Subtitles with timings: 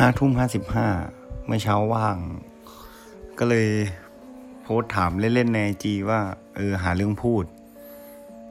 [0.00, 0.86] ห้าทุ่มห้าสิบห้า
[1.46, 2.16] เมื่อเช้าว่าง
[3.38, 3.68] ก็เลย
[4.62, 6.20] โพสถามเล่นๆในจีว่า
[6.56, 7.44] เออ หาเรื่องพูด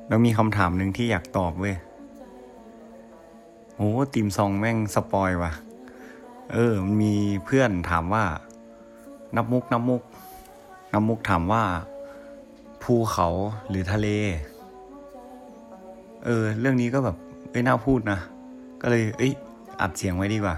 [0.07, 1.75] แล้วมีคำถามหนึ่งที่อยากตอบเว้ย
[3.75, 5.51] โอ้ตีมซองแม่งสปอยว่ะ
[6.53, 7.13] เออมี
[7.45, 8.25] เพื่อนถามว่า
[9.35, 10.01] นับมุกนับมุก
[10.93, 11.63] นับมุกถามว่า
[12.83, 13.27] ภูเขา
[13.69, 14.07] หรือทะเล
[16.25, 17.15] เออ เรื่องนี้ก็แบบ
[17.51, 18.19] เอ้ยน่าพูดนะ
[18.81, 19.33] ก็เลย เอ้ย
[19.81, 20.57] อัดเสียงไว้ดีกว่า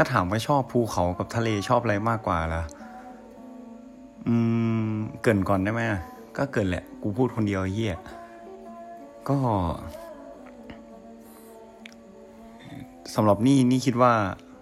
[0.00, 2.62] ถ้าถามว่าชอบภูเขากับทะเลชอบอะไรมากกว่าล่ะ
[4.26, 4.34] อื
[4.88, 5.80] ม เกินก่อนได้ไหม
[6.36, 7.96] ก็เกินแหละ กูพูดคนเดียวเฮีย
[9.28, 9.36] ก็
[13.14, 14.12] สำหรับนี่นี่คิดว่า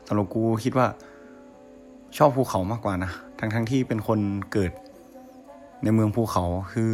[0.08, 0.86] สำหรับกูคิดว่า
[2.18, 4.18] ชอบภูเขามากกว่านะทั้งทั้งที่เป็นคน
[4.52, 4.72] เกิด
[5.82, 6.90] ในเมืองภูเขาคือ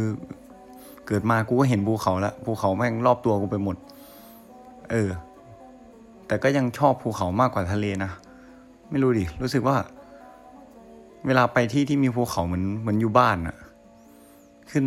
[1.07, 3.75] เกิดมากูก็เห็นภูเขาแล้วภูเขาแม่งรอบตัวกูไปหมด
[4.91, 5.09] เออ
[6.27, 8.11] แต่ก็ยังชอบภูเขามากกว่าทะเลนะ
[8.93, 9.77] ไม่รู้ดิ รู้สึกว่า
[11.25, 13.57] เวลาไปที่ที่มีภูเขาเหมือนเหมือนอยู่บ้านอะ
[14.71, 14.85] ขึ้น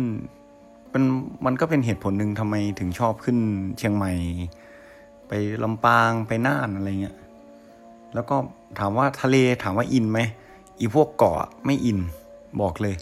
[0.93, 1.03] มัน
[1.45, 3.37] มันก็เป็นเหตุผลหนึ่งทำไมถึงชอบขึ้น
[3.77, 4.11] เชียงใหม่
[5.27, 5.31] ไป
[5.63, 7.17] ลำปางไปน่านอะไรเงี้ย
[8.13, 8.35] แล้วก็
[8.79, 10.19] ถามว่าทะเลถามว่า in ไหม
[10.79, 11.99] อีพวกเกาะไม่ in
[12.61, 12.95] บอกเลย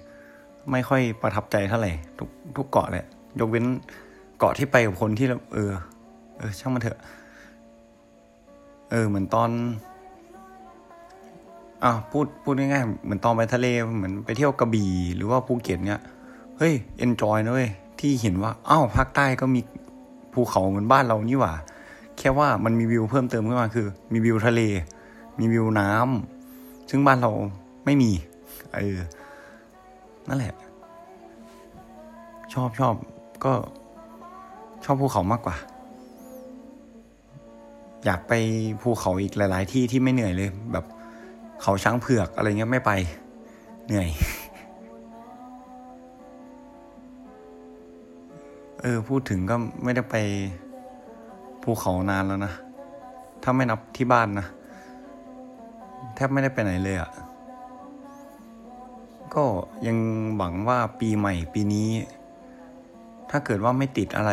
[0.71, 3.05] ไม่ค่อยประทับใจเท่าไหร่ทุกทุกเกาะเลย
[3.39, 3.65] ยกเว้น
[4.39, 5.71] เกาะที่ไปกับคนที่เออ
[6.37, 6.99] เออ ช่างมันเถอะ
[8.91, 9.49] เออ เหมือนตอน
[11.85, 16.01] อะพูดพูดง่ายๆเหมือนตอนไปทะเลเหมือนไปเที่ยวกระบี่หรือว่าภูเก็ตเนี้ย
[16.57, 17.69] เฮ้ย enjoy นะเว้ย
[17.99, 19.61] ที่เห็นว่าอ้าวภาคใต้ก็มี
[20.33, 21.53] ภูเขาเหมือนบ้านเรานี่หว่า
[22.17, 24.61] แค่ว่ามันมีวิวเพิ่มเติมขึ้นมาคือ มีวิวทะเล
[25.39, 27.31] มีวิวน้ำซึ่งบ้านเรา
[27.85, 28.11] ไม่มี
[28.75, 28.97] เออ
[30.27, 30.53] นั่นแหละ
[32.53, 32.95] ชอบชอบ
[33.45, 33.53] ก็
[34.83, 35.55] ชอบภูเขามากกว่า
[38.05, 38.33] อยากไป
[38.81, 40.85] ภูเขาอีกหลาย ๆ ที่ที่ไม่เหนื่อยเลยแบบ
[41.67, 42.91] เขาช้างเผือกอะไรเงี้ยไม่ไป
[43.85, 44.09] เหนื่อย
[48.81, 50.15] เออ พูดถึงก็ไม่ได้ไป
[51.63, 52.53] ภูเขานานแล้วนะ
[53.43, 54.47] ถ้าไม่นับที่บ้านนะ
[56.15, 57.09] แทบไม่ได้ไปไหนเลยอะ่ะ
[59.33, 59.43] ก็
[59.87, 59.97] ยัง
[60.37, 61.89] หวังว่าปีใหม่ปีนี้
[63.29, 64.31] ถ้าเกิดว่าไม่ติดอะไร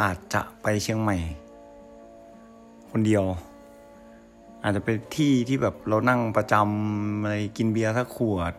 [0.00, 1.16] อาจจะไปเชียงใหม่
[2.90, 3.24] คนเดียว
[4.62, 8.52] อาจจะเป็นที่ที่แบบเรานั่งประจำอะไรกินเบียร์สักขวด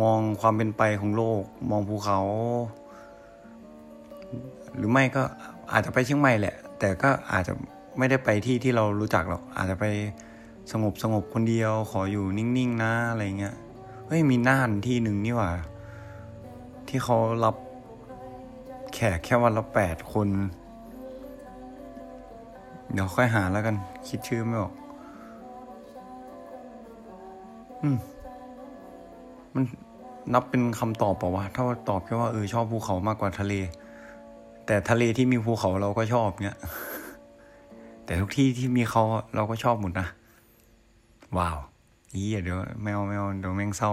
[0.00, 2.20] มองความเป็นไปของโลก มองภูเขา
[4.76, 5.22] หรือไม่ก็
[5.72, 7.52] อาจจะไปเชียงใหม่แหละ แต่ก็อาจจะ
[7.98, 9.84] ไม่ได้ไปที่ที่เรารู้จักหรอก อาจจะไป
[10.72, 13.54] สงบสงบคนเดียว ขออยู่นิ่งๆนะอะไรเงี้ย
[14.06, 15.50] เฮ้ยมีน่านที่หนึ่งนี่หว่า
[16.88, 17.56] ที่เขารับ
[18.94, 20.28] แขกแค่วันละแปดคน
[22.92, 23.76] เดี๋ยวค่อยหาแล้วกัน
[24.08, 24.72] คิดชื่อไม่ออก
[27.82, 27.98] อืม
[29.54, 29.64] มัน
[30.34, 33.52] นับเป็นคำตอบเปล่าวะถ้าตอบแค่ว่าเออชอบภูเขามากกว่าทะเล
[34.66, 36.58] แต่ทะเลที่มีภูเขาเราก็ชอบเนี้ย
[38.04, 39.02] แต่ทุกที่ที่มีเขา
[39.34, 40.06] เราก็ชอบหมดนะ
[41.38, 41.58] ว้าว
[42.14, 43.92] อีเดี๋ยวแมวแมวเดี๋ยวแม่งเศร้า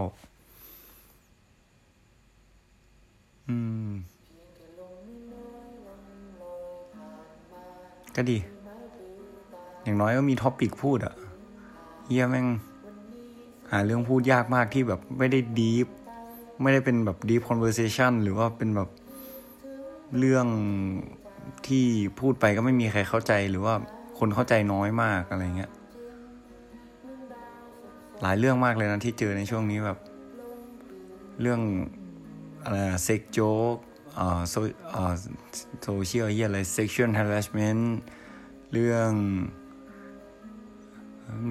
[3.48, 3.56] อื
[3.90, 3.92] ม
[8.16, 8.38] ก็ดี
[9.84, 11.14] อย่างน้อยก็มี topic พูดอะ
[12.08, 12.48] เฮียแม่ง
[13.74, 15.88] หาเรื่องพูดยากมากที่แบบไม่ได้ deep
[16.62, 18.90] ไม่ได้เป็นแบบ deep conversation หรือว่าเป็นแบบ
[20.18, 20.48] เรื่อง
[21.68, 21.86] ที่
[22.20, 23.74] พูดไปก็ไม่มีใครเข้าใจหรือว่า
[24.20, 25.72] คนเข้าใจน้อยมากอะไรเงี้ย
[28.22, 30.00] หลายเรื่องมากเลยนะที่เจอในช่วงนี้แบบ
[31.42, 31.62] เรื่อง
[32.64, 33.76] อะไร sex joke
[34.20, 34.56] อ่าโซ
[34.94, 35.14] อ่า
[35.84, 37.84] โซเชียลเฮียอะไร sexual harassment
[38.74, 39.12] เรื่อง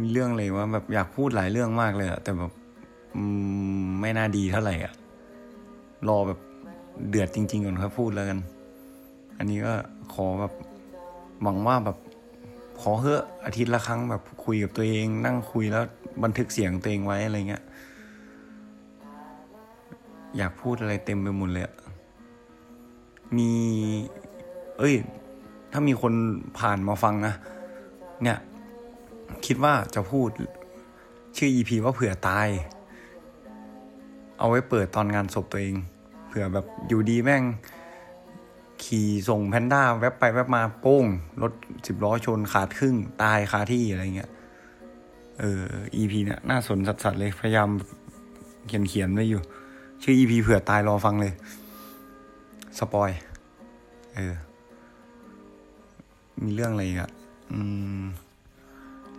[0.00, 2.52] มีเรื่องอะไรว่าแบบอยากพูดหลายเรื่องมากเลยอะแต่แบบ
[4.00, 4.92] ไม่น่าดีเท่าไหร่อะ
[6.08, 6.38] รอแบบ
[7.08, 8.38] เดือดจริงๆก่อนค่อยพูดแล้วกัน
[9.38, 9.72] อันนี้ก็
[10.12, 10.52] ขอแบบ
[11.42, 11.98] หวังว่าแบบ
[12.80, 15.84] ขอเฮ้ออาทิตย์ละครั้งแบบคุยกับตัวเอง นั่งคุยแล้ว
[16.22, 17.62] บันทึกเสียงตัวเองไว้อะไรเงี้ย
[20.36, 21.64] อยากพูดอะไรเต็มไปหมดเลย
[23.36, 23.50] มี
[24.78, 24.94] เอ้ย
[25.72, 26.12] ถ้ามีคน
[26.58, 27.34] ผ่านมาฟังนะ
[28.22, 28.38] เนี่ย
[29.46, 30.28] คิดว่าจะพูด
[31.36, 32.48] ชื่อ EP ว่าเผื่อตาย
[34.38, 35.76] เอาไว้เปิดตอนงานศพตัวเอง
[36.28, 37.42] เผื่อแบบอยู่ดีแม่ง
[38.84, 41.04] ขี่ส่งแพนด้าแวบไปแวบมาโป้ง
[41.42, 41.52] รถ
[41.86, 44.30] สิบล้อชนขาดครึ่ง ตายคาที่อะไรเงี้ย
[45.40, 45.62] เออ
[45.96, 47.68] EP เนี่ยน่าสนสัสๆเลย พยายาม
[48.66, 49.42] เขียนเขียนไว้อยู่
[50.02, 51.32] ชื่อ EP เผื่อตายรอฟังเลย
[52.78, 53.10] สปอย
[54.14, 54.34] เออ
[56.42, 57.10] มีเรื่องอะไรอีกอะ
[57.52, 57.60] อื
[58.02, 58.04] ม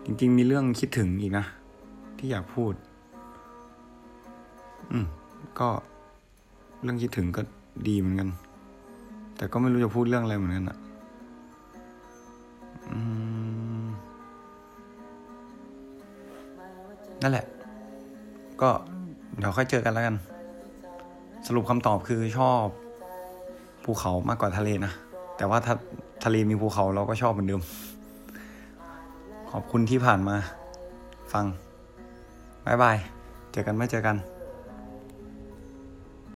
[0.05, 1.45] จริง ๆ มีเรื่องคิดถึงอีกนะ
[2.17, 2.73] ที่อยากพูด
[4.91, 5.05] อืม
[5.59, 5.69] ก็
[6.81, 7.41] เรื่องคิดถึงก็
[7.87, 8.29] ดีเหมือนกัน
[9.37, 10.77] แต่ก็ไม่รู้จะพูดเรื่องอะไรเหมือนกันอะ
[12.91, 12.99] อื
[13.83, 13.85] ม
[17.21, 17.45] นั่นแหละ
[18.61, 18.69] ก็
[19.37, 20.15] เดี๋ยวค่อยเจอกันแล้วกัน
[21.47, 22.65] สรุปคำตอบคือชอบ
[23.83, 24.91] ภูเขามากกว่าทะเลนะ
[25.37, 25.73] แต่ว่าถ้า
[26.25, 27.61] ทะเลมีภูเขาเราก็ชอบเหมือนเดิม
[29.55, 30.37] ขอบคุณที่ผ่านมา
[31.33, 31.45] ฟัง
[32.65, 32.97] บายบาย
[33.51, 34.15] เจอกันไม่เจอกัน